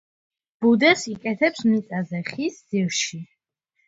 [0.65, 3.21] ბუდეს იკეთებს მიწაზე, ხის ძირში.